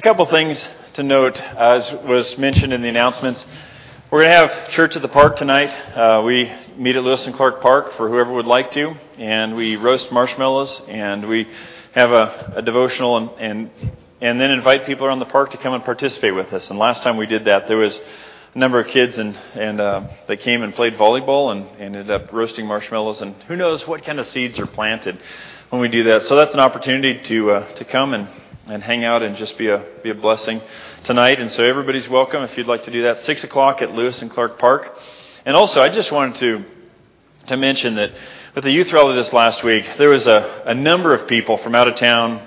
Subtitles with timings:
[0.00, 0.58] A couple things
[0.94, 3.44] to note, as was mentioned in the announcements.
[4.10, 5.74] We're going to have church at the park tonight.
[5.94, 9.76] Uh, we meet at Lewis and Clark Park for whoever would like to, and we
[9.76, 11.46] roast marshmallows, and we
[11.92, 13.70] have a, a devotional, and, and
[14.22, 16.70] and then invite people around the park to come and participate with us.
[16.70, 18.00] And last time we did that, there was
[18.54, 22.10] a number of kids and and uh, that came and played volleyball and, and ended
[22.10, 23.20] up roasting marshmallows.
[23.20, 25.20] And who knows what kind of seeds are planted
[25.68, 26.22] when we do that.
[26.22, 28.39] So that's an opportunity to uh, to come and
[28.70, 30.60] and hang out and just be a be a blessing
[31.04, 31.40] tonight.
[31.40, 33.20] And so everybody's welcome if you'd like to do that.
[33.20, 34.96] Six o'clock at Lewis and Clark Park.
[35.44, 36.64] And also, I just wanted to
[37.48, 38.12] to mention that
[38.54, 41.74] with the youth rally this last week, there was a, a number of people from
[41.74, 42.46] out of town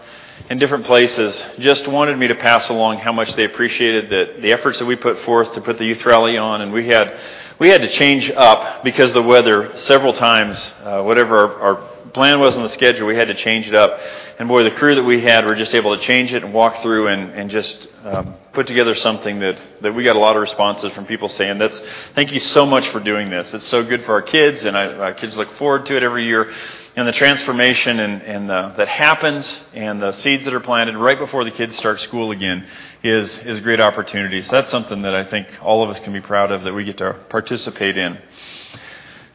[0.50, 4.52] and different places just wanted me to pass along how much they appreciated the, the
[4.52, 6.62] efforts that we put forth to put the youth rally on.
[6.62, 7.20] And we had
[7.60, 10.60] we had to change up because of the weather several times.
[10.84, 14.00] Uh, whatever our, our plan was on the schedule, we had to change it up.
[14.40, 16.82] And boy, the crew that we had were just able to change it and walk
[16.82, 20.42] through and, and just um, put together something that, that we got a lot of
[20.42, 21.80] responses from people saying, that's,
[22.14, 23.54] thank you so much for doing this.
[23.54, 26.26] It's so good for our kids, and I, our kids look forward to it every
[26.26, 26.52] year.
[26.96, 31.18] And the transformation and, and uh, that happens and the seeds that are planted right
[31.18, 32.68] before the kids start school again
[33.04, 34.44] is, is a great opportunity.
[34.44, 36.84] So that's something that I think all of us can be proud of that we
[36.84, 38.20] get to participate in.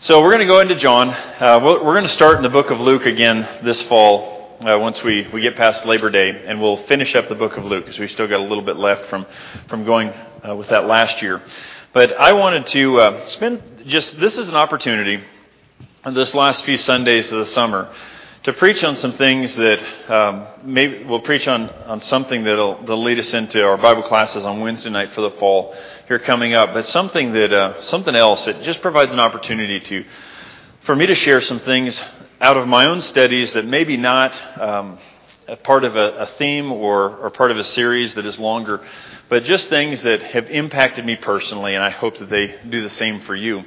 [0.01, 1.09] So we're going to go into John.
[1.11, 5.03] Uh, we're going to start in the book of Luke again this fall uh, once
[5.03, 7.99] we, we get past Labor Day, and we'll finish up the book of Luke because
[7.99, 9.27] we still got a little bit left from,
[9.69, 10.11] from going
[10.49, 11.43] uh, with that last year.
[11.93, 15.21] But I wanted to uh, spend just this is an opportunity
[16.07, 17.93] this last few Sundays of the summer
[18.49, 23.03] to preach on some things that um, maybe we'll preach on, on something that'll, that'll
[23.03, 26.73] lead us into our Bible classes on Wednesday night for the fall here coming up,
[26.73, 30.03] but something that uh, something else that just provides an opportunity to
[30.85, 32.01] for me to share some things
[32.41, 34.99] out of my own studies that maybe not um,
[35.47, 38.81] a part of a, a theme or, or part of a series that is longer,
[39.29, 42.89] but just things that have impacted me personally, and I hope that they do the
[42.89, 43.65] same for you.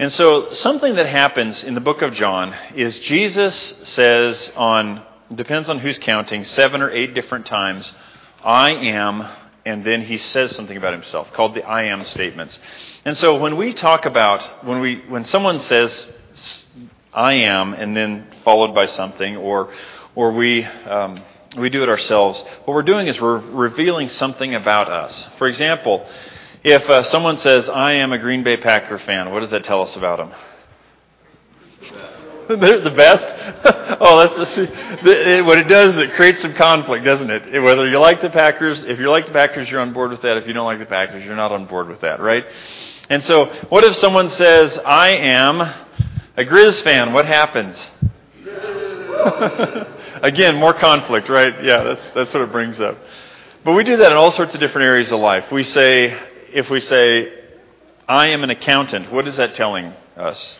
[0.00, 5.68] And so, something that happens in the book of John is Jesus says, on, depends
[5.68, 7.92] on who's counting, seven or eight different times,
[8.44, 9.28] I am,
[9.66, 12.60] and then he says something about himself called the I am statements.
[13.04, 16.16] And so, when we talk about, when, we, when someone says,
[17.12, 19.74] I am, and then followed by something, or,
[20.14, 21.20] or we, um,
[21.56, 25.28] we do it ourselves, what we're doing is we're revealing something about us.
[25.38, 26.06] For example,
[26.64, 29.82] if uh, someone says, I am a Green Bay Packer fan, what does that tell
[29.82, 30.32] us about them?
[32.60, 33.28] They're the best.
[34.00, 37.62] oh, that's a, what it does is it creates some conflict, doesn't it?
[37.62, 40.38] Whether you like the Packers, if you like the Packers, you're on board with that.
[40.38, 42.46] If you don't like the Packers, you're not on board with that, right?
[43.10, 47.12] And so, what if someone says, "I am a Grizz fan"?
[47.12, 47.90] What happens?
[50.22, 51.62] Again, more conflict, right?
[51.62, 52.96] Yeah, that's that's what it brings up.
[53.64, 55.52] But we do that in all sorts of different areas of life.
[55.52, 56.18] We say,
[56.52, 57.32] if we say,
[58.08, 60.58] I am an accountant, what is that telling us?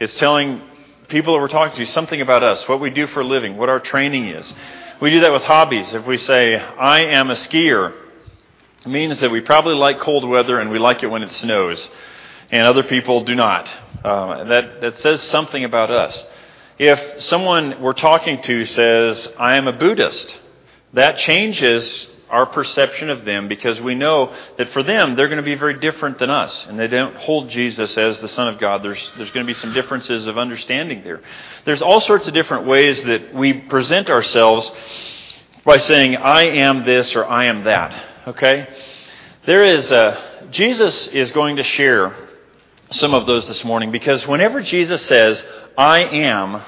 [0.00, 0.62] It's telling
[1.08, 3.68] people that we're talking to something about us, what we do for a living, what
[3.68, 4.52] our training is.
[5.00, 5.92] We do that with hobbies.
[5.92, 7.92] If we say, I am a skier,
[8.84, 11.88] it means that we probably like cold weather and we like it when it snows,
[12.50, 13.72] and other people do not.
[14.04, 16.26] Uh, that, that says something about us.
[16.78, 20.40] If someone we're talking to says, I am a Buddhist,
[20.92, 25.44] that changes our perception of them because we know that for them, they're going to
[25.44, 26.66] be very different than us.
[26.66, 28.82] And they don't hold Jesus as the Son of God.
[28.82, 31.20] There's, there's going to be some differences of understanding there.
[31.64, 34.70] There's all sorts of different ways that we present ourselves
[35.64, 38.04] by saying, I am this or I am that.
[38.28, 38.68] Okay?
[39.44, 42.14] There is a, Jesus is going to share
[42.90, 45.42] some of those this morning because whenever Jesus says,
[45.76, 46.62] I am,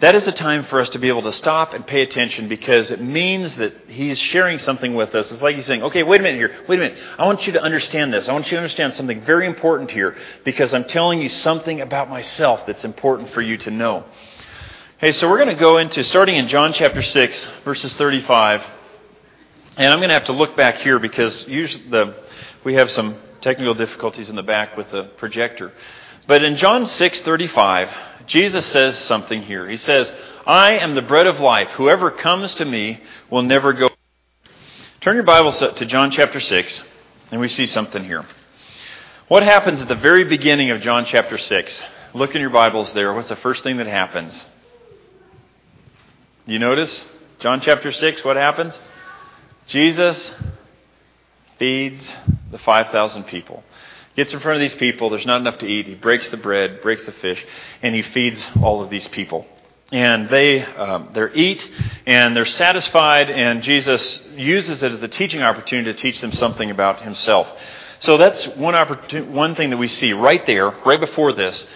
[0.00, 2.90] that is a time for us to be able to stop and pay attention because
[2.90, 5.30] it means that he's sharing something with us.
[5.30, 6.54] It's like he's saying, okay, wait a minute here.
[6.66, 6.98] Wait a minute.
[7.18, 8.26] I want you to understand this.
[8.26, 12.08] I want you to understand something very important here because I'm telling you something about
[12.08, 14.06] myself that's important for you to know.
[14.98, 18.62] Okay, so we're going to go into starting in John chapter 6, verses 35.
[19.76, 22.16] And I'm going to have to look back here because usually the,
[22.64, 25.72] we have some technical difficulties in the back with the projector.
[26.26, 27.90] But in John 6:35,
[28.26, 29.68] Jesus says something here.
[29.68, 30.12] He says,
[30.46, 31.68] "I am the bread of life.
[31.70, 33.90] Whoever comes to me will never go."
[35.00, 36.84] Turn your Bibles to John chapter 6,
[37.32, 38.24] and we see something here.
[39.28, 41.84] What happens at the very beginning of John chapter 6?
[42.12, 43.12] Look in your Bibles there.
[43.12, 44.46] What's the first thing that happens?
[46.46, 47.06] You notice?
[47.38, 48.78] John chapter 6, what happens?
[49.66, 50.34] Jesus
[51.58, 52.16] feeds
[52.50, 53.62] the 5,000 people
[54.16, 55.10] gets in front of these people.
[55.10, 55.86] There's not enough to eat.
[55.86, 57.44] He breaks the bread, breaks the fish,
[57.82, 59.46] and he feeds all of these people.
[59.92, 61.68] and they um, they eat
[62.06, 66.70] and they're satisfied, and Jesus uses it as a teaching opportunity to teach them something
[66.70, 67.50] about Himself.
[68.00, 71.66] So that's one opportunity, one thing that we see right there, right before this.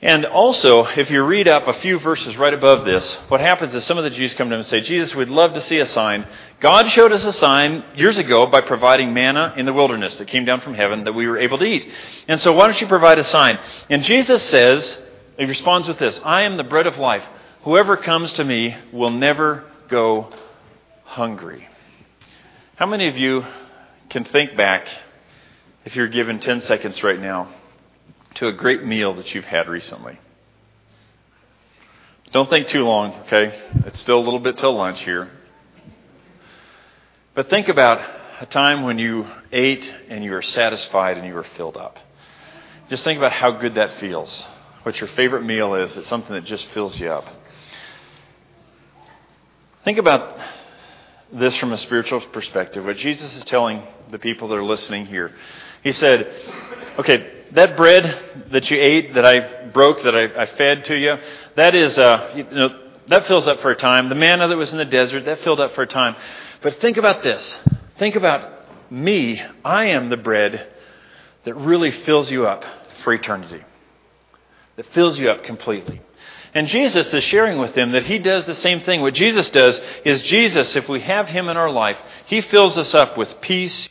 [0.00, 3.82] And also, if you read up a few verses right above this, what happens is
[3.82, 5.86] some of the Jews come to him and say, Jesus, we'd love to see a
[5.86, 6.24] sign.
[6.60, 10.44] God showed us a sign years ago by providing manna in the wilderness that came
[10.44, 11.90] down from heaven that we were able to eat.
[12.28, 13.58] And so why don't you provide a sign?
[13.90, 15.04] And Jesus says,
[15.36, 17.24] he responds with this I am the bread of life.
[17.62, 20.32] Whoever comes to me will never go
[21.02, 21.66] hungry.
[22.76, 23.44] How many of you
[24.10, 24.86] can think back,
[25.84, 27.52] if you're given 10 seconds right now,
[28.38, 30.18] to a great meal that you've had recently?
[32.30, 33.58] Don't think too long, okay?
[33.86, 35.28] It's still a little bit till lunch here.
[37.34, 38.00] But think about
[38.40, 41.98] a time when you ate and you were satisfied and you were filled up.
[42.88, 44.48] Just think about how good that feels.
[44.84, 45.96] What your favorite meal is.
[45.96, 47.24] It's something that just fills you up.
[49.84, 50.38] Think about
[51.32, 52.84] this from a spiritual perspective.
[52.84, 55.34] What Jesus is telling the people that are listening here.
[55.82, 56.30] He said,
[56.98, 61.16] okay, that bread that you ate, that I broke, that I, I fed to you,
[61.56, 64.08] that is, uh, you know, that fills up for a time.
[64.08, 66.16] The manna that was in the desert, that filled up for a time.
[66.62, 67.58] But think about this.
[67.98, 69.42] Think about me.
[69.64, 70.66] I am the bread
[71.44, 72.64] that really fills you up
[73.02, 73.64] for eternity,
[74.76, 76.02] that fills you up completely.
[76.54, 79.02] And Jesus is sharing with them that He does the same thing.
[79.02, 82.94] What Jesus does is Jesus, if we have Him in our life, He fills us
[82.94, 83.88] up with peace,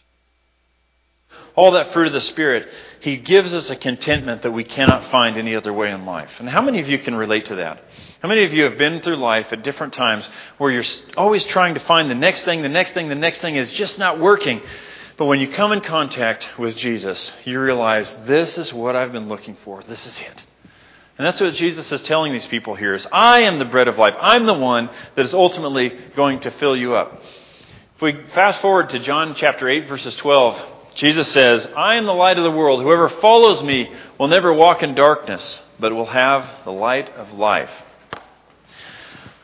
[1.57, 2.67] all that fruit of the Spirit.
[3.01, 6.29] He gives us a contentment that we cannot find any other way in life.
[6.39, 7.83] And how many of you can relate to that?
[8.21, 10.85] How many of you have been through life at different times where you're
[11.17, 13.97] always trying to find the next thing, the next thing, the next thing is just
[13.97, 14.61] not working?
[15.17, 19.27] But when you come in contact with Jesus, you realize this is what I've been
[19.27, 19.81] looking for.
[19.81, 20.45] This is it.
[21.17, 23.97] And that's what Jesus is telling these people here is I am the bread of
[23.97, 24.13] life.
[24.21, 27.19] I'm the one that is ultimately going to fill you up.
[27.95, 32.13] If we fast forward to John chapter 8 verses 12, Jesus says, I am the
[32.13, 32.81] light of the world.
[32.81, 37.69] Whoever follows me will never walk in darkness, but will have the light of life.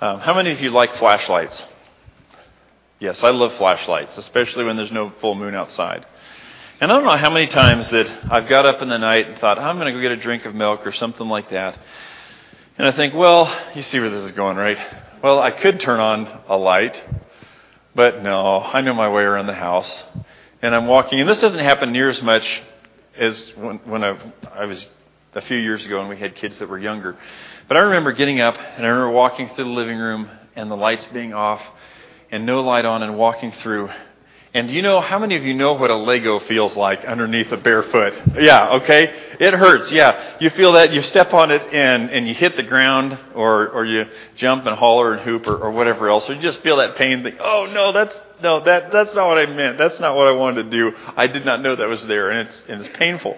[0.02, 1.64] Um, how many of you like flashlights?
[3.00, 6.04] Yes, I love flashlights, especially when there's no full moon outside.
[6.82, 9.38] And I don't know how many times that I've got up in the night and
[9.38, 11.78] thought, I'm going to go get a drink of milk or something like that.
[12.80, 14.80] And I think, well, you see where this is going, right?
[15.22, 17.02] Well, I could turn on a light,
[17.94, 20.04] but no, I know my way around the house.
[20.64, 22.62] And I'm walking, and this doesn't happen near as much
[23.18, 24.18] as when, when I,
[24.56, 24.88] I was
[25.34, 27.18] a few years ago and we had kids that were younger.
[27.68, 30.78] But I remember getting up and I remember walking through the living room and the
[30.78, 31.62] lights being off
[32.32, 33.90] and no light on and walking through
[34.56, 37.52] and do you know how many of you know what a Lego feels like underneath
[37.52, 38.14] a bare foot?
[38.36, 39.12] Yeah, okay?
[39.40, 40.38] It hurts, yeah.
[40.40, 43.84] You feel that, you step on it and, and you hit the ground or, or
[43.84, 44.06] you
[44.36, 46.30] jump and holler and hoop or, or whatever else.
[46.30, 49.38] Or you just feel that pain, think, oh no, that's, no, that, that's not what
[49.40, 49.78] I meant.
[49.78, 50.96] That's not what I wanted to do.
[51.16, 53.38] I did not know that was there and it's, and it's painful.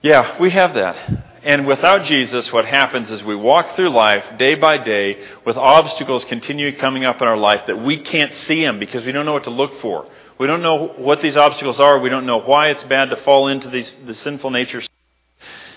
[0.00, 1.26] Yeah, we have that.
[1.42, 6.24] And without Jesus, what happens is we walk through life day by day with obstacles
[6.24, 9.32] continuing coming up in our life that we can't see them because we don't know
[9.32, 10.06] what to look for.
[10.38, 11.98] We don't know what these obstacles are.
[11.98, 14.88] We don't know why it's bad to fall into these the sinful natures.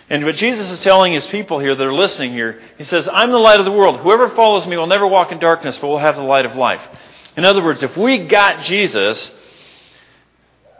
[0.09, 3.31] And what Jesus is telling his people here that are listening here, he says, I'm
[3.31, 4.01] the light of the world.
[4.01, 6.81] Whoever follows me will never walk in darkness, but will have the light of life.
[7.37, 9.31] In other words, if we got Jesus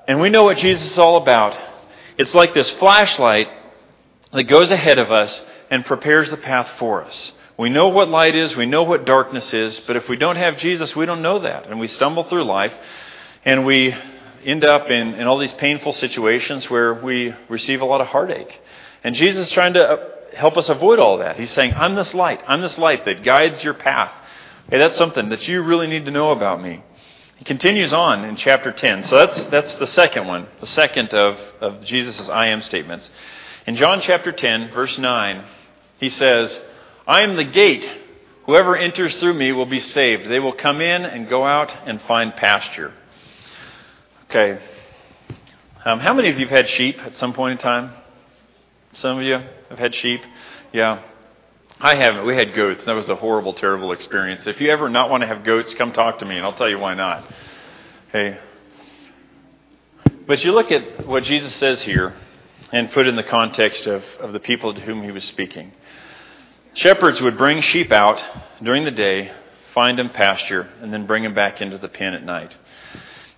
[0.07, 1.57] and we know what Jesus is all about,
[2.17, 3.47] it's like this flashlight
[4.33, 7.31] that goes ahead of us and prepares the path for us.
[7.57, 10.57] We know what light is, we know what darkness is, but if we don't have
[10.57, 11.67] Jesus, we don't know that.
[11.67, 12.73] And we stumble through life
[13.45, 13.95] and we
[14.43, 18.59] end up in, in all these painful situations where we receive a lot of heartache.
[19.03, 21.37] And Jesus is trying to uh, help us avoid all that.
[21.37, 22.41] He's saying, I'm this light.
[22.47, 24.13] I'm this light that guides your path.
[24.71, 26.81] Hey, that's something that you really need to know about me.
[27.35, 29.03] He continues on in chapter 10.
[29.03, 33.11] So that's, that's the second one, the second of, of Jesus' I am statements.
[33.67, 35.43] In John chapter 10, verse 9,
[35.99, 36.57] he says,
[37.05, 37.91] I am the gate.
[38.45, 40.29] Whoever enters through me will be saved.
[40.29, 42.93] They will come in and go out and find pasture.
[44.25, 44.57] Okay.
[45.83, 47.91] Um, how many of you have had sheep at some point in time?
[48.93, 50.21] Some of you have had sheep?
[50.71, 51.01] Yeah.
[51.83, 52.27] I haven't.
[52.27, 52.83] We had goats.
[52.83, 54.45] That was a horrible, terrible experience.
[54.45, 56.69] If you ever not want to have goats, come talk to me and I'll tell
[56.69, 57.25] you why not.
[58.11, 58.37] Hey.
[60.27, 62.13] But you look at what Jesus says here
[62.71, 65.71] and put in the context of, of the people to whom he was speaking.
[66.75, 68.21] Shepherds would bring sheep out
[68.61, 69.31] during the day,
[69.73, 72.55] find them pasture, and then bring them back into the pen at night.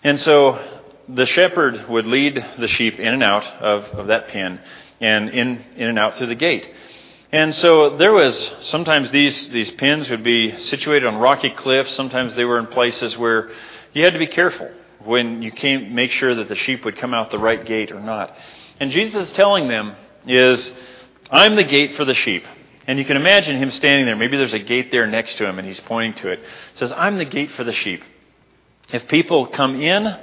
[0.04, 0.62] And so
[1.08, 4.60] the shepherd would lead the sheep in and out of, of that pen
[5.00, 6.70] and in, in and out through the gate.
[7.34, 11.92] And so there was sometimes these, these pens would be situated on rocky cliffs.
[11.96, 13.50] Sometimes they were in places where
[13.92, 14.70] you had to be careful
[15.04, 18.00] when you came, make sure that the sheep would come out the right gate or
[18.00, 18.36] not.
[18.80, 19.96] And Jesus is telling them
[20.28, 20.76] is,
[21.32, 22.46] I'm the gate for the sheep.
[22.86, 24.16] And you can imagine him standing there.
[24.16, 26.40] Maybe there's a gate there next to him and he's pointing to it.
[26.40, 28.04] He says, I'm the gate for the sheep.
[28.94, 30.20] If people come in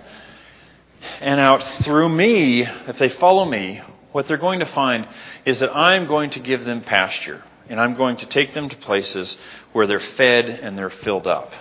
[1.20, 3.80] and out through me, if they follow me,
[4.12, 5.06] what they're going to find
[5.44, 7.42] is that I'm going to give them pasture.
[7.68, 9.38] And I'm going to take them to places
[9.72, 11.52] where they're fed and they're filled up.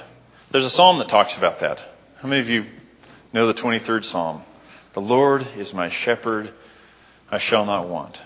[0.52, 1.84] There's a psalm that talks about that.
[2.22, 2.66] How many of you
[3.32, 4.44] know the 23rd psalm?
[4.94, 6.52] The Lord is my shepherd,
[7.30, 8.20] I shall not want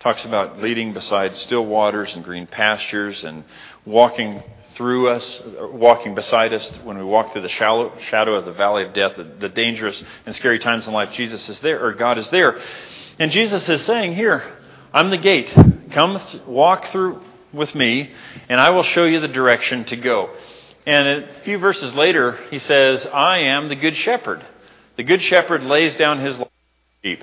[0.00, 3.44] talks about leading beside still waters and green pastures and
[3.84, 4.42] walking
[4.74, 8.82] through us, walking beside us when we walk through the shallow, shadow of the valley
[8.82, 11.12] of death, the, the dangerous and scary times in life.
[11.12, 12.58] Jesus is there, or God is there.
[13.20, 14.42] And Jesus is saying here,
[14.94, 15.54] I'm the gate.
[15.90, 17.20] Come walk through
[17.52, 18.10] with me,
[18.48, 20.34] and I will show you the direction to go.
[20.86, 24.42] And a few verses later, he says, I am the good shepherd.
[24.96, 26.40] The good shepherd lays down his
[27.04, 27.22] sheep.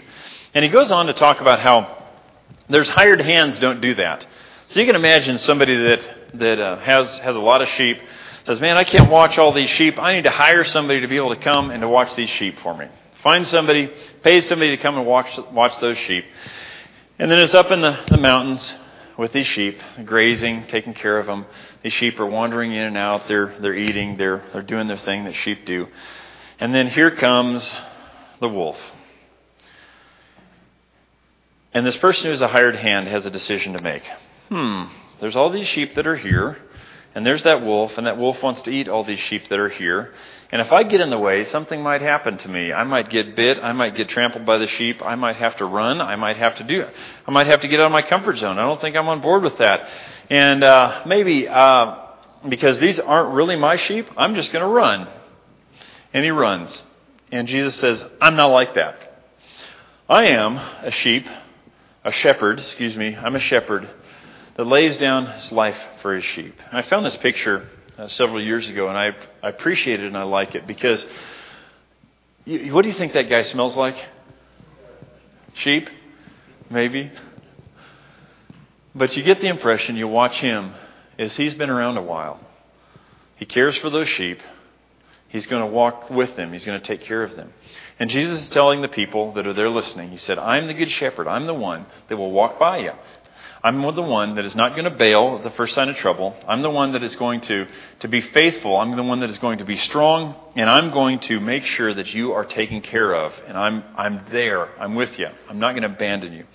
[0.53, 2.05] And he goes on to talk about how
[2.69, 4.23] there's hired hands don't do that.
[4.67, 7.97] So you can imagine somebody that that uh, has has a lot of sheep
[8.45, 9.97] says, "Man, I can't watch all these sheep.
[9.97, 12.59] I need to hire somebody to be able to come and to watch these sheep
[12.59, 12.87] for me.
[13.23, 16.25] Find somebody, pay somebody to come and watch watch those sheep."
[17.19, 18.73] And then it's up in the, the mountains
[19.17, 21.45] with these sheep, grazing, taking care of them.
[21.81, 23.27] These sheep are wandering in and out.
[23.27, 24.17] They're they're eating.
[24.17, 25.87] They're they're doing their thing that sheep do.
[26.59, 27.75] And then here comes
[28.39, 28.77] the wolf.
[31.73, 34.03] And this person who is a hired hand has a decision to make.
[34.49, 34.85] Hmm,
[35.19, 36.57] there's all these sheep that are here,
[37.15, 39.69] and there's that wolf, and that wolf wants to eat all these sheep that are
[39.69, 40.13] here.
[40.51, 42.71] And if I get in the way, something might happen to me.
[42.71, 43.59] I might get bit.
[43.61, 45.01] I might get trampled by the sheep.
[45.03, 45.99] I might have to run.
[45.99, 46.85] I might have to do.
[47.25, 48.57] I might have to get out of my comfort zone.
[48.57, 49.89] I don't think I'm on board with that.
[50.29, 51.95] And uh, maybe uh,
[52.47, 55.07] because these aren't really my sheep, I'm just going to run.
[56.13, 56.83] And he runs.
[57.31, 59.23] And Jesus says, "I'm not like that.
[60.07, 61.25] I am a sheep
[62.07, 63.89] a shepherd, excuse me, I'm a shepherd
[64.57, 66.55] that lays down his life for his sheep.
[66.69, 70.17] And I found this picture uh, several years ago, and I, I appreciate it and
[70.17, 71.05] I like it because
[72.43, 73.95] you, what do you think that guy smells like?
[75.53, 75.89] Sheep?
[76.69, 77.11] Maybe.
[78.95, 80.73] But you get the impression, you watch him,
[81.17, 82.39] is he's been around a while.
[83.35, 84.39] He cares for those sheep.
[85.29, 86.53] He's going to walk with them.
[86.53, 87.53] He's going to take care of them.
[87.99, 90.89] And Jesus is telling the people that are there listening, He said, I'm the good
[90.89, 91.27] shepherd.
[91.27, 92.93] I'm the one that will walk by you.
[93.67, 96.33] I'm the one that is not going to bail at the first sign of trouble.
[96.47, 97.67] I'm the one that is going to,
[97.99, 98.77] to be faithful.
[98.77, 100.35] I'm the one that is going to be strong.
[100.55, 103.33] And I'm going to make sure that you are taken care of.
[103.45, 104.69] And I'm, I'm there.
[104.79, 105.27] I'm with you.
[105.49, 106.45] I'm not going to abandon you.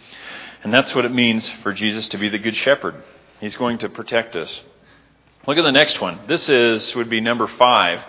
[0.64, 2.94] And that's what it means for Jesus to be the good shepherd.
[3.40, 4.62] He's going to protect us.
[5.46, 6.18] Look at the next one.
[6.28, 8.02] This is would be number five.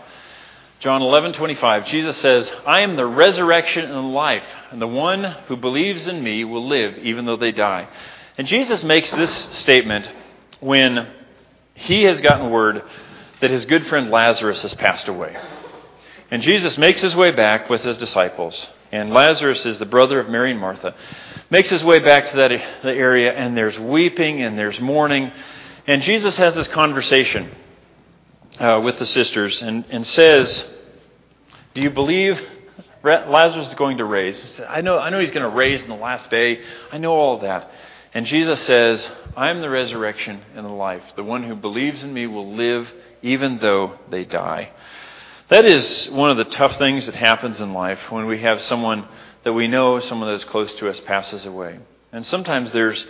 [0.79, 5.57] John 11:25 Jesus says, "I am the resurrection and the life, and the one who
[5.57, 7.87] believes in me will live even though they die."
[8.37, 10.11] And Jesus makes this statement
[10.59, 11.07] when
[11.75, 12.83] he has gotten word
[13.41, 15.35] that his good friend Lazarus has passed away.
[16.31, 18.67] And Jesus makes his way back with his disciples.
[18.91, 20.95] And Lazarus is the brother of Mary and Martha.
[21.49, 22.49] Makes his way back to that
[22.81, 25.31] the area, and there's weeping and there's mourning.
[25.85, 27.51] And Jesus has this conversation
[28.59, 30.75] uh, with the sisters and, and says,
[31.73, 32.41] Do you believe
[33.03, 34.61] Lazarus is going to raise?
[34.67, 36.61] I know, I know he's going to raise in the last day.
[36.91, 37.69] I know all of that.
[38.13, 41.03] And Jesus says, I am the resurrection and the life.
[41.15, 42.91] The one who believes in me will live
[43.21, 44.69] even though they die.
[45.49, 49.07] That is one of the tough things that happens in life when we have someone
[49.43, 51.79] that we know, someone that is close to us, passes away.
[52.11, 53.05] And sometimes there's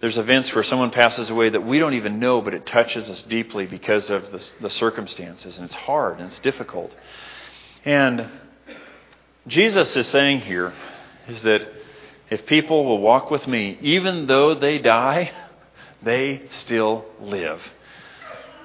[0.00, 3.22] there's events where someone passes away that we don't even know, but it touches us
[3.22, 6.94] deeply because of the, the circumstances, and it's hard and it's difficult.
[7.86, 8.28] And
[9.46, 10.74] Jesus is saying here
[11.26, 11.66] is that
[12.30, 15.32] if people will walk with me, even though they die,
[16.02, 17.60] they still live.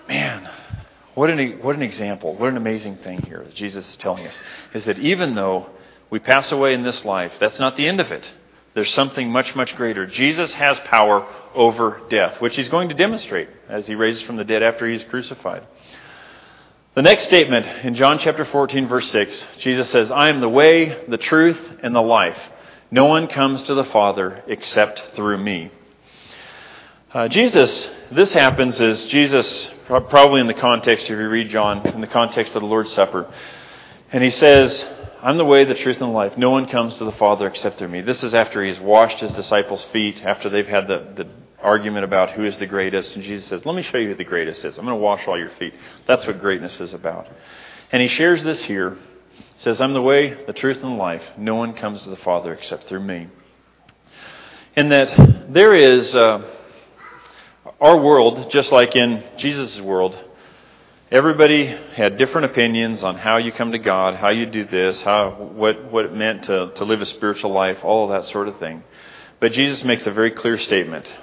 [0.08, 0.50] Man,
[1.14, 4.40] what an, what an example, what an amazing thing here that Jesus is telling us
[4.74, 5.70] is that even though
[6.10, 8.32] we pass away in this life, that's not the end of it.
[8.74, 10.06] There's something much, much greater.
[10.06, 14.44] Jesus has power over death, which he's going to demonstrate as he raises from the
[14.44, 15.64] dead after he's crucified.
[16.96, 21.04] The next statement in John chapter 14, verse 6, Jesus says, I am the way,
[21.08, 22.40] the truth, and the life.
[22.92, 25.72] No one comes to the Father except through me.
[27.14, 32.02] Uh, Jesus, this happens as Jesus, probably in the context, if you read John, in
[32.02, 33.32] the context of the Lord's Supper,
[34.12, 34.88] and he says,
[35.22, 36.38] I'm the way, the truth, and the life.
[36.38, 38.02] No one comes to the Father except through me.
[38.02, 41.28] This is after he's washed his disciples' feet, after they've had the, the
[41.62, 43.16] argument about who is the greatest.
[43.16, 44.78] And Jesus says, Let me show you who the greatest is.
[44.78, 45.74] I'm going to wash all your feet.
[46.08, 47.28] That's what greatness is about.
[47.92, 48.98] And he shares this here.
[49.60, 51.22] Says, I'm the way, the truth, and the life.
[51.38, 53.28] No one comes to the Father except through me.
[54.74, 55.14] And that
[55.50, 56.50] there is uh,
[57.82, 60.18] our world, just like in Jesus' world,
[61.12, 65.32] everybody had different opinions on how you come to God, how you do this, how
[65.32, 68.58] what, what it meant to, to live a spiritual life, all of that sort of
[68.60, 68.82] thing.
[69.42, 71.14] But Jesus makes a very clear statement.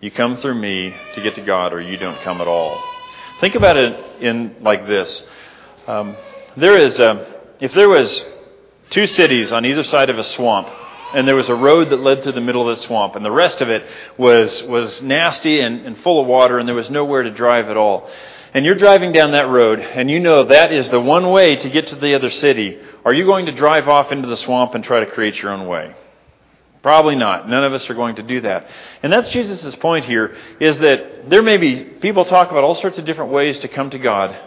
[0.00, 2.82] You come through me to get to God, or you don't come at all.
[3.40, 5.24] Think about it in like this.
[5.86, 6.16] Um,
[6.56, 8.24] there is, a, if there was
[8.90, 10.68] two cities on either side of a swamp,
[11.12, 13.30] and there was a road that led through the middle of the swamp, and the
[13.30, 13.84] rest of it
[14.16, 17.76] was was nasty and, and full of water, and there was nowhere to drive at
[17.76, 18.08] all.
[18.52, 21.70] And you're driving down that road, and you know that is the one way to
[21.70, 22.78] get to the other city.
[23.04, 25.68] Are you going to drive off into the swamp and try to create your own
[25.68, 25.94] way?
[26.82, 27.48] Probably not.
[27.48, 28.66] None of us are going to do that.
[29.02, 32.98] And that's Jesus' point here, is that there may be, people talk about all sorts
[32.98, 34.38] of different ways to come to God,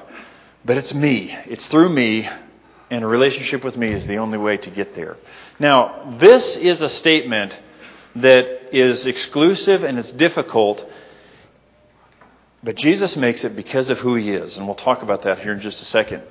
[0.65, 1.38] but it's me.
[1.46, 2.27] It's through me,
[2.94, 5.18] and a relationship with me is the only way to get there.
[5.60, 7.58] Now, this is a statement
[8.18, 10.86] that is exclusive and it's difficult,
[12.62, 15.54] but Jesus makes it because of who he is, and we'll talk about that here
[15.54, 16.22] in just a second.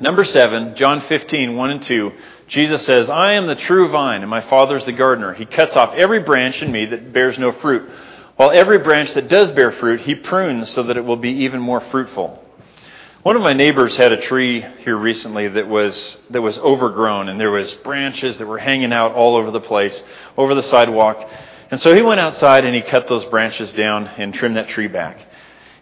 [0.00, 2.12] Number seven, John 15, 1 and 2.
[2.48, 5.34] Jesus says, I am the true vine, and my Father is the gardener.
[5.34, 7.88] He cuts off every branch in me that bears no fruit,
[8.34, 11.60] while every branch that does bear fruit, he prunes so that it will be even
[11.60, 12.44] more fruitful.
[13.22, 17.38] One of my neighbors had a tree here recently that was, that was overgrown, and
[17.38, 20.02] there was branches that were hanging out all over the place,
[20.38, 21.28] over the sidewalk.
[21.70, 24.86] And so he went outside and he cut those branches down and trimmed that tree
[24.86, 25.18] back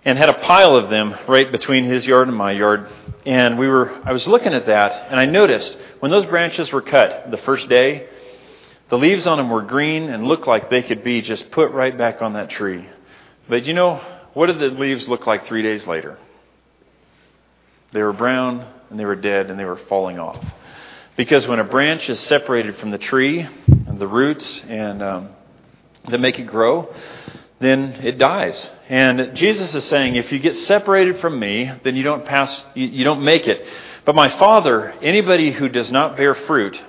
[0.04, 2.88] and had a pile of them right between his yard and my yard.
[3.24, 6.82] And we were, I was looking at that, and I noticed when those branches were
[6.82, 8.08] cut the first day,
[8.88, 11.96] the leaves on them were green and looked like they could be just put right
[11.96, 12.88] back on that tree.
[13.48, 14.00] But you know,
[14.34, 16.18] what did the leaves look like three days later?
[17.92, 20.44] They were brown and they were dead and they were falling off.
[21.16, 25.28] Because when a branch is separated from the tree and the roots and um,
[26.08, 26.94] that make it grow,
[27.60, 28.70] then it dies.
[28.88, 32.86] And Jesus is saying, if you get separated from me, then you don't pass, you,
[32.86, 33.66] you don't make it.
[34.04, 36.80] But my Father, anybody who does not bear fruit,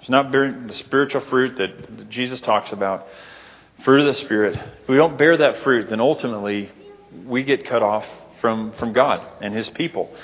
[0.00, 3.06] does not bear the spiritual fruit that Jesus talks about,
[3.84, 6.70] fruit of the Spirit, if we don't bear that fruit, then ultimately
[7.24, 8.04] we get cut off
[8.40, 10.14] from, from God and His people.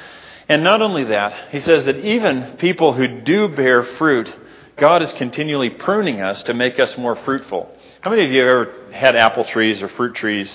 [0.49, 4.35] And not only that, he says that even people who do bear fruit,
[4.77, 7.75] God is continually pruning us to make us more fruitful.
[8.01, 10.55] How many of you have ever had apple trees or fruit trees?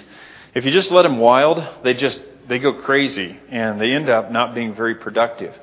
[0.53, 4.31] If you just let them wild, they just they go crazy and they end up
[4.31, 5.57] not being very productive.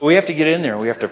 [0.00, 0.78] We have to get in there.
[0.78, 1.08] We have to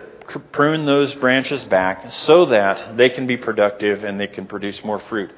[0.52, 4.98] prune those branches back so that they can be productive and they can produce more
[4.98, 5.30] fruit.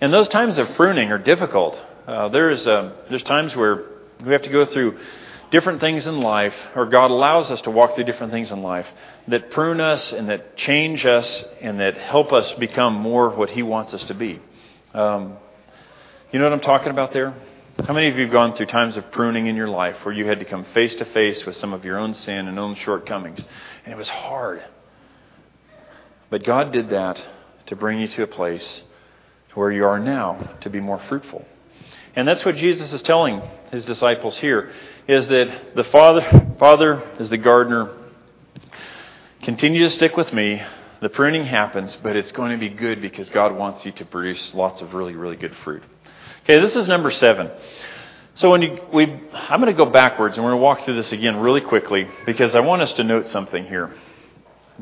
[0.00, 1.82] And those times of pruning are difficult.
[2.06, 3.84] Uh, there's uh, there's times where
[4.24, 4.98] we have to go through
[5.50, 8.86] different things in life, or God allows us to walk through different things in life
[9.28, 13.62] that prune us and that change us and that help us become more what He
[13.62, 14.40] wants us to be.
[14.94, 15.36] Um,
[16.32, 17.34] you know what I'm talking about there?
[17.86, 20.26] How many of you have gone through times of pruning in your life where you
[20.26, 23.42] had to come face to face with some of your own sin and own shortcomings?
[23.84, 24.62] And it was hard.
[26.28, 27.24] But God did that
[27.66, 28.82] to bring you to a place
[29.54, 31.44] where you are now to be more fruitful.
[32.16, 34.72] And that's what Jesus is telling his disciples here
[35.08, 37.96] is that the Father, Father is the gardener.
[39.42, 40.62] Continue to stick with me.
[41.00, 44.54] The pruning happens, but it's going to be good because God wants you to produce
[44.54, 45.82] lots of really, really good fruit.
[46.42, 47.50] Okay, this is number seven.
[48.34, 50.96] So when you, we, I'm going to go backwards and we're going to walk through
[50.96, 53.94] this again really quickly because I want us to note something here.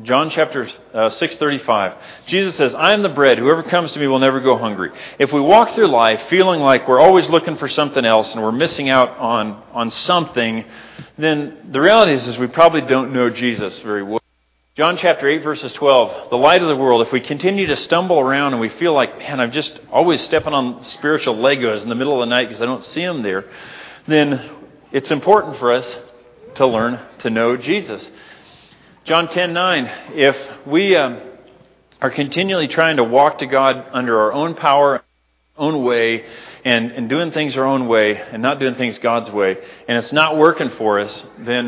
[0.03, 1.95] John chapter uh, 6:35.
[2.27, 3.39] Jesus says, "I am the bread.
[3.39, 6.87] Whoever comes to me will never go hungry." If we walk through life feeling like
[6.87, 10.65] we're always looking for something else and we're missing out on on something,
[11.17, 14.21] then the reality is, is we probably don't know Jesus very well.
[14.75, 18.19] John chapter 8 verses 12, the light of the world, if we continue to stumble
[18.19, 21.95] around and we feel like, man, I'm just always stepping on spiritual Legos in the
[21.95, 23.45] middle of the night because I don't see them there,
[24.05, 24.47] then
[24.91, 25.97] it's important for us
[26.57, 28.07] to learn to know Jesus.
[29.07, 31.21] John 10 9, if we um,
[32.01, 35.01] are continually trying to walk to God under our own power,
[35.55, 36.25] own way,
[36.65, 40.11] and, and doing things our own way, and not doing things God's way, and it's
[40.11, 41.67] not working for us, then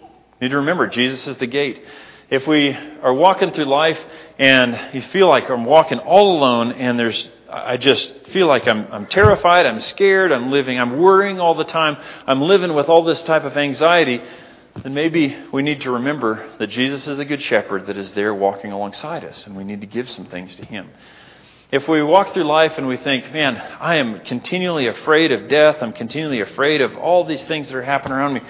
[0.00, 0.08] you
[0.40, 1.80] need to remember Jesus is the gate.
[2.30, 4.00] If we are walking through life
[4.36, 8.88] and you feel like I'm walking all alone and there's I just feel like I'm,
[8.90, 13.04] I'm terrified, I'm scared, I'm living, I'm worrying all the time, I'm living with all
[13.04, 14.20] this type of anxiety,
[14.82, 18.34] then maybe we need to remember that Jesus is a good shepherd that is there
[18.34, 20.90] walking alongside us, and we need to give some things to him.
[21.72, 25.78] if we walk through life and we think, man, I am continually afraid of death,
[25.80, 28.40] I'm continually afraid of all these things that are happening around me,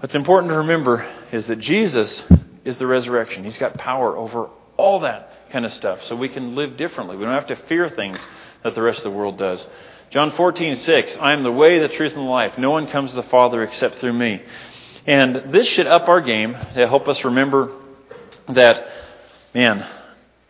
[0.00, 2.22] what's important to remember is that Jesus
[2.64, 3.44] is the resurrection.
[3.44, 6.02] He's got power over all that kind of stuff.
[6.04, 7.16] So we can live differently.
[7.16, 8.18] We don't have to fear things
[8.62, 9.66] that the rest of the world does.
[10.10, 12.56] John 14, 6, I am the way, the truth, and the life.
[12.58, 14.42] No one comes to the Father except through me.
[15.06, 17.70] And this should up our game to help us remember
[18.48, 18.86] that,
[19.54, 19.86] man,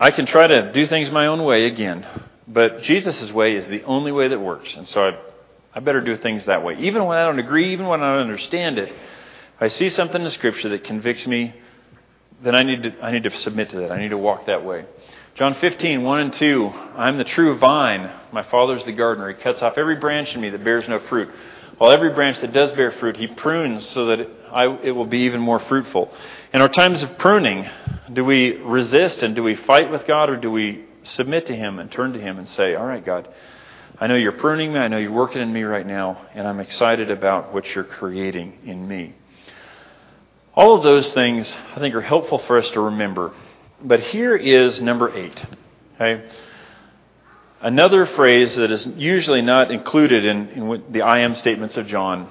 [0.00, 2.06] I can try to do things my own way again,
[2.48, 4.74] but Jesus' way is the only way that works.
[4.74, 5.18] And so I,
[5.74, 6.76] I better do things that way.
[6.78, 10.22] Even when I don't agree, even when I don't understand it, if I see something
[10.22, 11.54] in Scripture that convicts me,
[12.42, 13.92] then I need to, I need to submit to that.
[13.92, 14.86] I need to walk that way.
[15.34, 16.66] John 15, 1 and 2.
[16.96, 18.10] I'm the true vine.
[18.32, 19.28] My Father's the gardener.
[19.28, 21.30] He cuts off every branch in me that bears no fruit.
[21.78, 25.20] While every branch that does bear fruit, he prunes so that I, it will be
[25.20, 26.12] even more fruitful.
[26.52, 27.68] In our times of pruning,
[28.12, 31.78] do we resist and do we fight with God or do we submit to Him
[31.78, 33.28] and turn to Him and say, All right, God,
[33.98, 34.78] I know you're pruning me.
[34.78, 38.58] I know you're working in me right now, and I'm excited about what you're creating
[38.64, 39.14] in me.
[40.54, 43.32] All of those things, I think, are helpful for us to remember.
[43.82, 45.44] But here is number eight.
[45.94, 46.28] Okay?
[47.60, 52.30] Another phrase that is usually not included in, in the I am statements of John.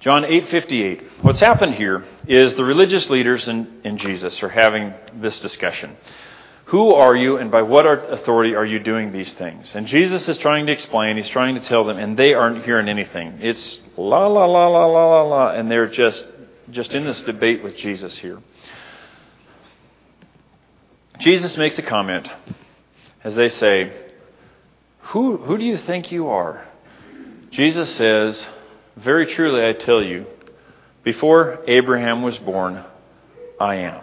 [0.00, 1.02] John 8:58.
[1.22, 5.96] What's happened here is the religious leaders and, and Jesus are having this discussion.
[6.66, 9.74] Who are you and by what authority are you doing these things?
[9.74, 12.88] And Jesus is trying to explain, he's trying to tell them, and they aren't hearing
[12.88, 13.38] anything.
[13.40, 16.24] It's la la la la la la la, and they're just
[16.70, 18.40] just in this debate with Jesus here.
[21.18, 22.28] Jesus makes a comment
[23.22, 23.92] as they say,
[25.12, 26.66] Who, who do you think you are?
[27.50, 28.46] Jesus says,
[28.96, 30.26] Very truly I tell you,
[31.02, 32.84] before Abraham was born,
[33.60, 34.00] I am.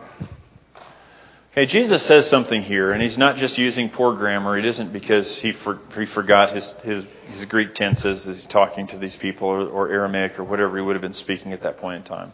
[1.51, 4.58] Okay, Jesus says something here, and he's not just using poor grammar.
[4.58, 8.88] It isn't because he, for, he forgot his, his, his Greek tenses as he's talking
[8.88, 11.77] to these people, or, or Aramaic, or whatever he would have been speaking at that
[11.77, 12.32] point in time.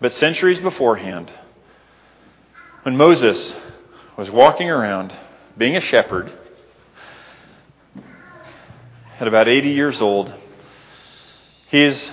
[0.00, 1.32] But centuries beforehand,
[2.82, 3.56] when Moses
[4.16, 5.16] was walking around
[5.58, 6.32] being a shepherd,
[9.18, 10.34] at about 80 years old,
[11.68, 12.12] he's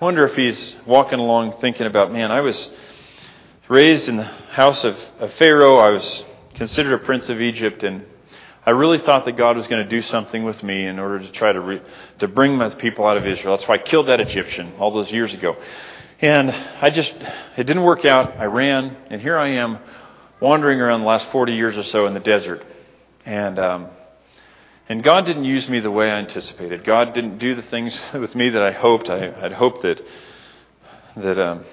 [0.00, 2.70] wonder if he's walking along thinking about, man, I was
[3.68, 5.78] raised in the house of, of Pharaoh.
[5.78, 6.24] I was
[6.54, 8.06] considered a prince of Egypt, and
[8.64, 11.32] I really thought that God was going to do something with me in order to
[11.32, 11.82] try to re,
[12.20, 13.56] to bring my people out of Israel.
[13.56, 15.56] That's why I killed that Egyptian all those years ago.
[16.20, 17.14] And I just,
[17.56, 18.36] it didn't work out.
[18.36, 19.78] I ran, and here I am
[20.40, 22.64] wandering around the last 40 years or so in the desert.
[23.24, 23.88] And, um,
[24.88, 26.82] and God didn't use me the way I anticipated.
[26.82, 29.10] God didn't do the things with me that I hoped.
[29.10, 30.00] I, would hoped that,
[31.16, 31.64] that, um,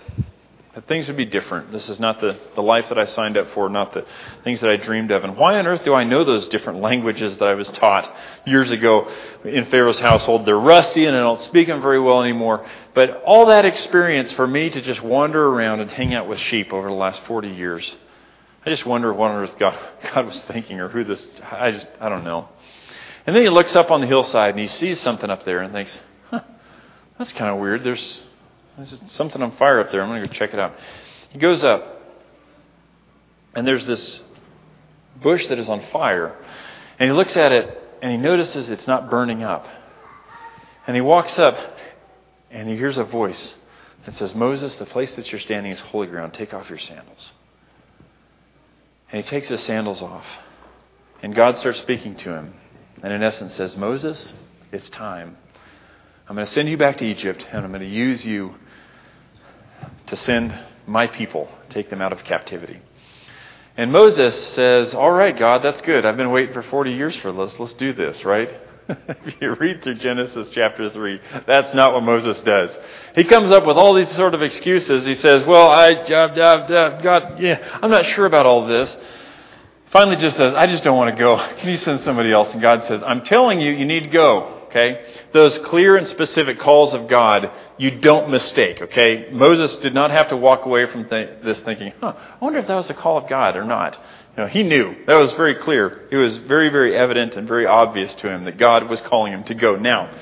[0.73, 1.71] that things would be different.
[1.71, 4.05] This is not the, the life that I signed up for, not the
[4.43, 5.23] things that I dreamed of.
[5.23, 8.13] And why on earth do I know those different languages that I was taught
[8.45, 9.09] years ago
[9.45, 10.45] in Pharaoh's household?
[10.45, 12.67] They're rusty and I don't speak them very well anymore.
[12.93, 16.73] But all that experience for me to just wander around and hang out with sheep
[16.73, 17.95] over the last 40 years,
[18.65, 19.79] I just wonder what on earth God,
[20.13, 22.49] God was thinking or who this, I just, I don't know.
[23.25, 25.73] And then he looks up on the hillside and he sees something up there and
[25.73, 26.41] thinks, huh,
[27.17, 27.83] that's kind of weird.
[27.83, 28.23] There's,
[28.77, 30.01] there's something on fire up there.
[30.01, 30.75] I'm going to go check it out.
[31.29, 32.01] He goes up,
[33.53, 34.23] and there's this
[35.21, 36.35] bush that is on fire.
[36.99, 39.65] And he looks at it, and he notices it's not burning up.
[40.87, 41.57] And he walks up,
[42.51, 43.55] and he hears a voice
[44.05, 46.33] that says, Moses, the place that you're standing is holy ground.
[46.33, 47.33] Take off your sandals.
[49.11, 50.25] And he takes his sandals off.
[51.23, 52.53] And God starts speaking to him.
[53.03, 54.33] And in essence says, Moses,
[54.71, 55.37] it's time.
[56.27, 58.55] I'm going to send you back to Egypt, and I'm going to use you
[60.07, 62.79] to send my people, take them out of captivity.
[63.77, 66.05] And Moses says, All right, God, that's good.
[66.05, 67.59] I've been waiting for 40 years for this.
[67.59, 68.49] Let's do this, right?
[68.89, 72.75] if you read through Genesis chapter 3, that's not what Moses does.
[73.15, 75.05] He comes up with all these sort of excuses.
[75.05, 78.95] He says, Well, I, God, yeah, I'm not sure about all this.
[79.95, 81.37] Finally, just says, I just don't want to go.
[81.57, 82.51] Can you send somebody else?
[82.51, 84.63] And God says, I'm telling you, you need to go.
[84.65, 85.05] Okay?
[85.31, 88.81] Those clear and specific calls of God, you don't mistake.
[88.81, 89.29] Okay?
[89.31, 92.67] Moses did not have to walk away from th- this thinking, huh, I wonder if
[92.67, 93.97] that was a call of God or not.
[94.35, 94.97] You know, he knew.
[95.07, 96.09] That was very clear.
[96.11, 99.45] It was very, very evident and very obvious to him that God was calling him
[99.45, 99.77] to go.
[99.77, 100.13] Now,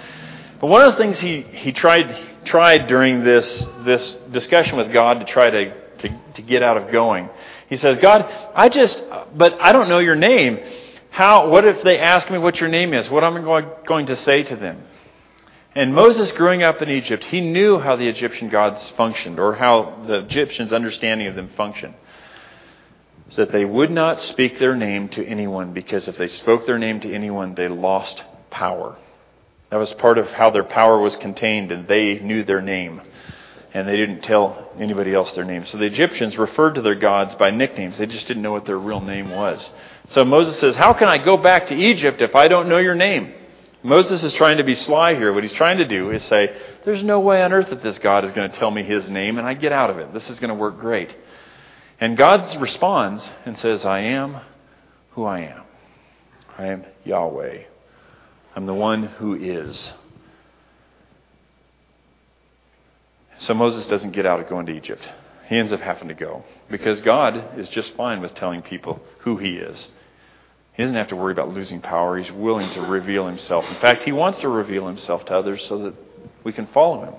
[0.61, 5.15] but one of the things he, he tried, tried during this, this discussion with God
[5.15, 7.27] to try to, to, to get out of going,
[7.73, 9.03] he says, God, I just,
[9.35, 10.59] but I don't know your name.
[11.09, 13.09] How, what if they ask me what your name is?
[13.09, 14.83] What am I going to say to them?
[15.73, 20.03] And Moses, growing up in Egypt, he knew how the Egyptian gods functioned or how
[20.05, 21.95] the Egyptians' understanding of them functioned.
[23.31, 26.77] is that they would not speak their name to anyone because if they spoke their
[26.77, 28.95] name to anyone, they lost power.
[29.71, 33.01] That was part of how their power was contained, and they knew their name.
[33.73, 35.65] And they didn't tell anybody else their name.
[35.65, 37.97] So the Egyptians referred to their gods by nicknames.
[37.97, 39.67] They just didn't know what their real name was.
[40.09, 42.93] So Moses says, How can I go back to Egypt if I don't know your
[42.93, 43.33] name?
[43.81, 45.33] Moses is trying to be sly here.
[45.33, 46.55] What he's trying to do is say,
[46.85, 49.39] There's no way on earth that this God is going to tell me his name,
[49.39, 50.13] and I get out of it.
[50.13, 51.15] This is going to work great.
[51.99, 54.39] And God responds and says, I am
[55.11, 55.63] who I am.
[56.57, 57.63] I am Yahweh.
[58.55, 59.91] I'm the one who is.
[63.39, 65.11] So Moses doesn't get out of going to Egypt.
[65.47, 69.37] He ends up having to go because God is just fine with telling people who
[69.37, 69.87] he is.
[70.73, 72.17] He doesn't have to worry about losing power.
[72.17, 73.69] He's willing to reveal himself.
[73.69, 75.93] In fact, he wants to reveal himself to others so that
[76.43, 77.13] we can follow him.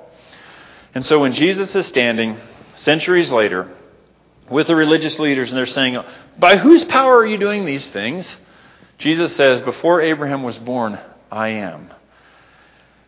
[0.94, 2.38] And so when Jesus is standing
[2.74, 3.72] centuries later
[4.50, 6.02] with the religious leaders and they're saying,
[6.38, 8.36] By whose power are you doing these things?
[8.98, 10.98] Jesus says, Before Abraham was born,
[11.30, 11.92] I am.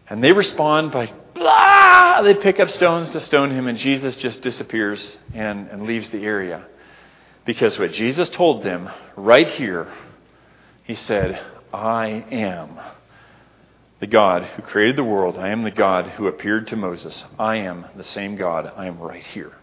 [0.08, 1.75] And they respond by, blah!
[1.98, 6.10] Ah, they pick up stones to stone him, and Jesus just disappears and, and leaves
[6.10, 6.62] the area.
[7.46, 9.90] Because what Jesus told them right here,
[10.84, 12.78] he said, I am
[14.00, 15.38] the God who created the world.
[15.38, 17.24] I am the God who appeared to Moses.
[17.38, 18.70] I am the same God.
[18.76, 19.54] I am right here.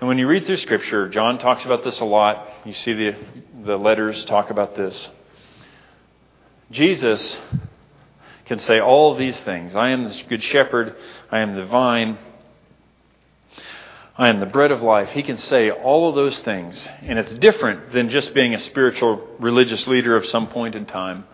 [0.00, 2.48] And when you read through Scripture, John talks about this a lot.
[2.64, 3.16] You see the,
[3.64, 5.10] the letters talk about this.
[6.70, 7.36] Jesus
[8.48, 10.96] can say all these things I am the good shepherd,
[11.30, 12.18] I am the vine,
[14.16, 15.10] I am the bread of life.
[15.10, 16.88] He can say all of those things.
[17.02, 21.24] And it's different than just being a spiritual religious leader of some point in time.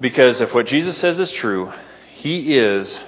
[0.00, 1.70] Because if what Jesus says is true,
[2.14, 2.98] He is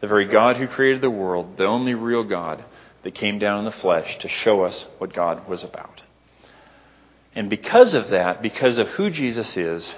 [0.00, 2.64] the very God who created the world, the only real God
[3.04, 6.02] that came down in the flesh to show us what God was about.
[7.34, 9.94] And because of that, because of who Jesus is,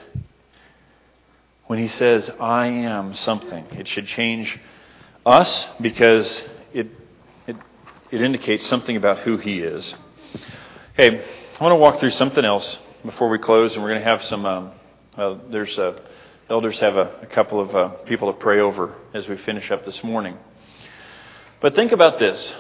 [1.67, 4.59] when he says, I am something, it should change
[5.25, 6.89] us because it,
[7.47, 7.57] it,
[8.11, 9.95] it indicates something about who he is.
[10.99, 11.25] Okay,
[11.59, 14.23] I want to walk through something else before we close, and we're going to have
[14.25, 14.47] some.
[14.47, 14.73] Um,
[15.17, 15.99] uh, there's uh,
[16.51, 19.85] elders have a, a couple of uh, people to pray over as we finish up
[19.85, 20.37] this morning.
[21.61, 22.55] But think about this.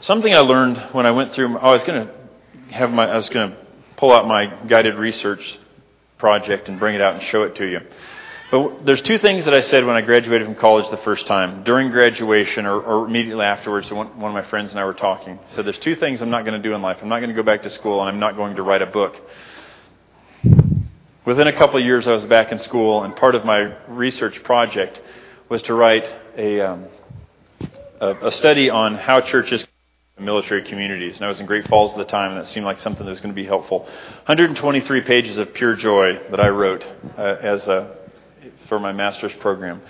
[0.00, 1.56] Something I learned when I went through.
[1.56, 3.06] Oh, I was going to have my.
[3.06, 3.56] I was going to
[3.96, 5.58] pull out my guided research
[6.18, 7.80] project and bring it out and show it to you.
[8.50, 11.64] But there's two things that I said when I graduated from college the first time,
[11.64, 13.90] during graduation or, or immediately afterwards.
[13.90, 15.40] One, one of my friends and I were talking.
[15.48, 16.98] So there's two things I'm not going to do in life.
[17.02, 18.86] I'm not going to go back to school, and I'm not going to write a
[18.86, 19.16] book.
[21.24, 24.42] Within a couple of years, I was back in school, and part of my research
[24.44, 25.00] project
[25.48, 26.06] was to write
[26.36, 26.86] a, um,
[28.00, 29.66] a, a study on how churches
[30.18, 31.16] military communities.
[31.16, 33.10] And I was in Great Falls at the time, and that seemed like something that
[33.10, 33.80] was going to be helpful.
[33.80, 37.95] 123 pages of pure joy that I wrote uh, as a,
[38.68, 39.82] for my master's program.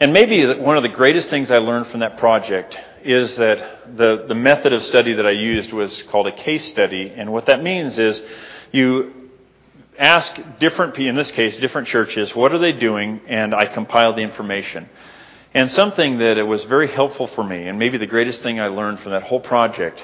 [0.00, 4.26] And maybe one of the greatest things I learned from that project is that the,
[4.28, 7.12] the method of study that I used was called a case study.
[7.16, 8.22] And what that means is
[8.70, 9.30] you
[9.98, 13.20] ask different, in this case, different churches, what are they doing?
[13.26, 14.88] And I compile the information.
[15.54, 18.68] And something that it was very helpful for me, and maybe the greatest thing I
[18.68, 20.02] learned from that whole project,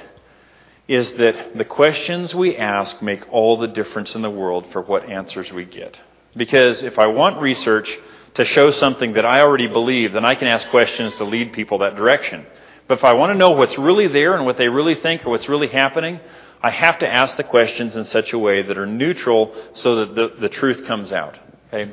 [0.88, 5.08] is that the questions we ask make all the difference in the world for what
[5.08, 6.00] answers we get.
[6.36, 7.90] Because if I want research
[8.34, 11.78] to show something that I already believe, then I can ask questions to lead people
[11.78, 12.46] that direction.
[12.88, 15.30] But if I want to know what's really there and what they really think or
[15.30, 16.20] what's really happening,
[16.62, 20.14] I have to ask the questions in such a way that are neutral so that
[20.14, 21.38] the, the truth comes out.
[21.68, 21.92] Okay?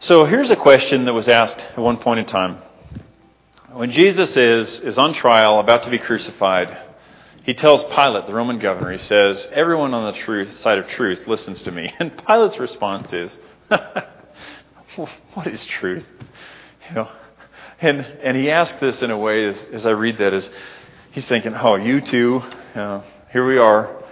[0.00, 2.58] So here's a question that was asked at one point in time.
[3.72, 6.76] When Jesus is, is on trial, about to be crucified,
[7.42, 11.26] he tells Pilate, the Roman governor, he says, Everyone on the truth, side of truth
[11.26, 11.92] listens to me.
[11.98, 13.38] And Pilate's response is,
[15.34, 16.06] What is truth?
[16.88, 17.10] You know,
[17.80, 20.50] and, and he asks this in a way, as, as I read that, as
[21.12, 24.02] he's thinking, Oh, you too, you know, here we are.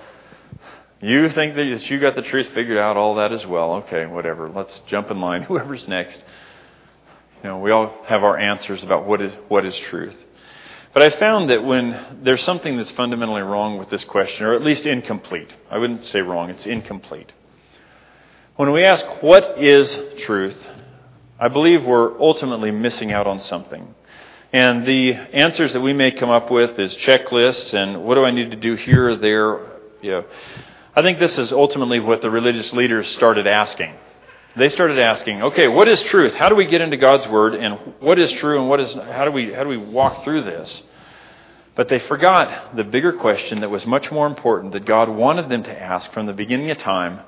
[1.01, 3.75] You think that you got the truth figured out, all that as well.
[3.75, 4.49] Okay, whatever.
[4.49, 5.43] Let's jump in line.
[5.43, 6.23] Whoever's next.
[7.43, 10.17] You know, we all have our answers about what is what is truth.
[10.99, 14.65] But I found that when there's something that's fundamentally wrong with this question, or at
[14.65, 17.33] least incomplete, I wouldn't say wrong, it's incomplete.
[18.57, 20.59] When we ask what is truth,
[21.39, 23.95] I believe we're ultimately missing out on something.
[24.53, 28.33] And the answers that we may come up with is checklists and what do I
[28.33, 29.61] need to do here or there.
[30.03, 30.25] You know,
[30.97, 33.95] I think this is ultimately what the religious leaders started asking.
[34.57, 36.35] They started asking, okay, what is truth?
[36.35, 39.25] How do we get into God's word and what is true and what is how
[39.25, 40.83] do we how do we walk through this?
[41.79, 45.63] But they forgot the bigger question that was much more important that God wanted them
[45.63, 47.21] to ask from the beginning of time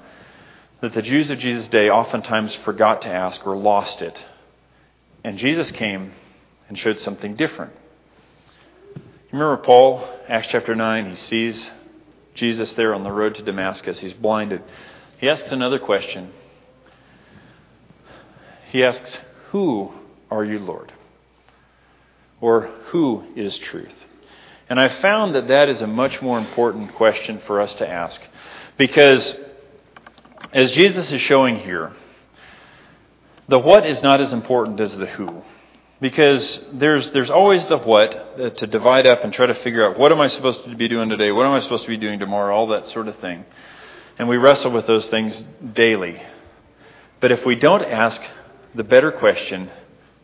[0.81, 4.27] that the Jews of Jesus' day oftentimes forgot to ask or lost it.
[5.23, 6.15] And Jesus came
[6.69, 7.73] and showed something different.
[8.97, 11.71] You remember Paul, Acts chapter 9, he sees
[12.35, 14.01] Jesus there on the road to Damascus.
[14.01, 14.65] He's blinded.
[15.19, 16.33] He asks another question.
[18.73, 19.17] He asks,
[19.53, 19.93] Who
[20.29, 20.93] are you, Lord?
[22.41, 24.07] Or who is truth?
[24.71, 28.21] And I found that that is a much more important question for us to ask.
[28.79, 29.35] Because
[30.53, 31.93] as Jesus is showing here,
[33.49, 35.43] the what is not as important as the who.
[36.01, 39.99] Because there's, there's always the what uh, to divide up and try to figure out
[39.99, 41.33] what am I supposed to be doing today?
[41.33, 42.55] What am I supposed to be doing tomorrow?
[42.55, 43.45] All that sort of thing.
[44.19, 45.43] And we wrestle with those things
[45.75, 46.23] daily.
[47.19, 48.23] But if we don't ask
[48.77, 49.69] the better question,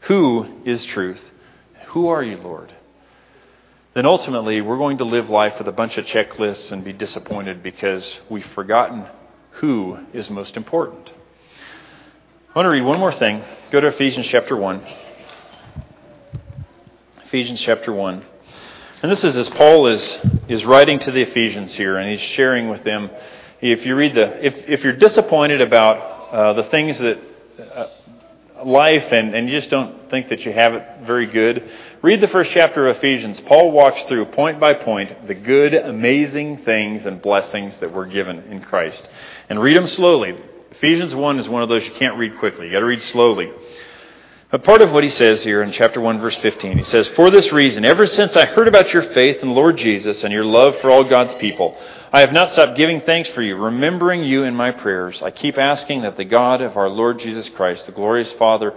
[0.03, 1.33] who is truth?
[1.89, 2.73] Who are you, Lord?
[3.97, 7.63] Then ultimately we're going to live life with a bunch of checklists and be disappointed
[7.63, 9.07] because we've forgotten
[9.53, 11.11] who is most important.
[12.51, 13.43] I want to read one more thing.
[13.71, 14.87] Go to Ephesians chapter 1.
[17.25, 18.23] Ephesians chapter 1.
[19.03, 22.69] And this is as Paul is, is writing to the Ephesians here, and he's sharing
[22.69, 23.09] with them.
[23.63, 25.97] If you read the, if, if you're disappointed about
[26.35, 27.19] uh, the things that
[27.75, 27.87] uh,
[28.67, 31.69] life and, and you just don't think that you have it very good,
[32.03, 33.41] read the first chapter of Ephesians.
[33.43, 38.41] Paul walks through point by point the good, amazing things and blessings that we're given
[38.51, 39.09] in Christ.
[39.49, 40.37] And read them slowly.
[40.73, 42.67] Ephesians 1 is one of those you can't read quickly.
[42.67, 43.51] You've got to read slowly.
[44.57, 47.29] But part of what he says here in chapter 1, verse 15, he says, For
[47.29, 50.47] this reason, ever since I heard about your faith in the Lord Jesus and your
[50.47, 51.77] love for all God's people,
[52.11, 55.21] I have not stopped giving thanks for you, remembering you in my prayers.
[55.21, 58.73] I keep asking that the God of our Lord Jesus Christ, the glorious Father,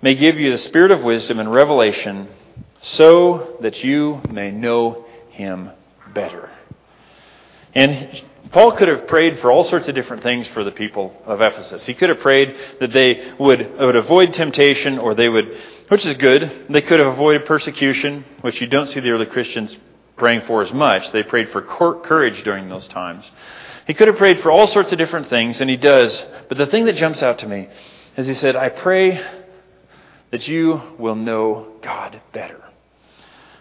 [0.00, 2.28] may give you the spirit of wisdom and revelation
[2.82, 5.72] so that you may know him
[6.14, 6.50] better.
[7.74, 11.40] And Paul could have prayed for all sorts of different things for the people of
[11.40, 11.84] Ephesus.
[11.84, 15.56] He could have prayed that they would, would avoid temptation or they would,
[15.88, 16.66] which is good.
[16.70, 19.76] They could have avoided persecution, which you don't see the early Christians
[20.16, 21.12] praying for as much.
[21.12, 23.30] They prayed for courage during those times.
[23.86, 26.24] He could have prayed for all sorts of different things, and he does.
[26.48, 27.68] But the thing that jumps out to me
[28.16, 29.24] is he said, I pray
[30.30, 32.62] that you will know God better.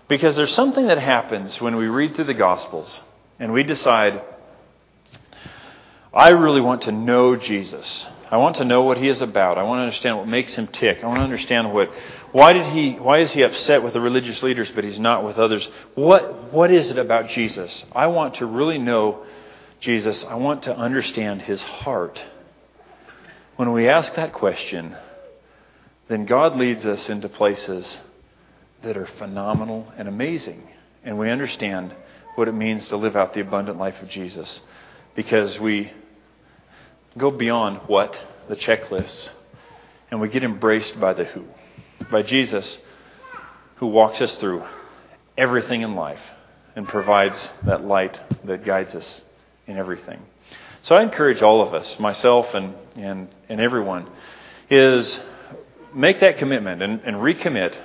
[0.07, 3.01] Because there's something that happens when we read through the Gospels
[3.39, 4.21] and we decide,
[6.15, 8.05] I really want to know Jesus.
[8.31, 9.57] I want to know what he is about.
[9.57, 11.03] I want to understand what makes him tick.
[11.03, 11.91] I want to understand what
[12.31, 15.37] why did he why is he upset with the religious leaders but he's not with
[15.37, 15.69] others?
[15.93, 17.83] What what is it about Jesus?
[17.91, 19.25] I want to really know
[19.81, 20.23] Jesus.
[20.23, 22.21] I want to understand his heart.
[23.57, 24.95] When we ask that question,
[26.07, 27.99] then God leads us into places
[28.83, 30.69] that are phenomenal and amazing.
[31.03, 31.93] And we understand
[32.35, 34.61] what it means to live out the abundant life of Jesus
[35.15, 35.91] because we
[37.17, 39.29] go beyond what, the checklists,
[40.11, 41.45] and we get embraced by the who,
[42.11, 42.77] by Jesus,
[43.77, 44.63] who walks us through
[45.37, 46.21] everything in life
[46.75, 49.21] and provides that light that guides us
[49.67, 50.21] in everything.
[50.83, 54.07] So I encourage all of us, myself and, and, and everyone,
[54.69, 55.19] is
[55.93, 57.75] make that commitment and, and recommit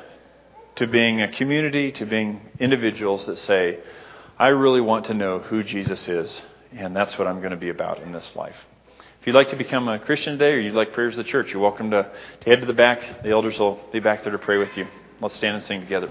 [0.77, 3.79] to being a community, to being individuals that say,
[4.38, 7.69] I really want to know who Jesus is, and that's what I'm going to be
[7.69, 8.57] about in this life.
[9.20, 11.52] If you'd like to become a Christian today or you'd like prayers of the church,
[11.52, 13.22] you're welcome to, to head to the back.
[13.22, 14.87] The elders will be back there to pray with you.
[15.20, 16.11] Let's stand and sing together.